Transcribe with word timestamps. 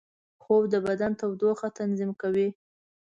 خوب 0.43 0.63
د 0.73 0.75
بدن 0.87 1.11
تودوخې 1.19 1.69
تنظیم 1.77 2.11
کوي 2.21 2.47